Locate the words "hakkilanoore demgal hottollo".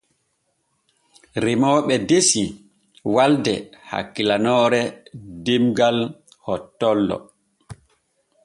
3.89-7.17